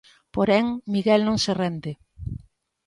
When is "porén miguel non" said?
0.35-1.37